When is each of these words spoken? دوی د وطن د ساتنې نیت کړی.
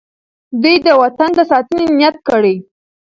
دوی 0.61 0.75
د 0.85 0.87
وطن 1.01 1.29
د 1.37 1.39
ساتنې 1.51 1.85
نیت 1.97 2.15
کړی. 2.27 2.55